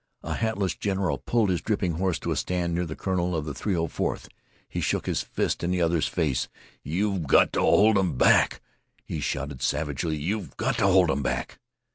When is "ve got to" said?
7.19-7.59, 10.41-10.87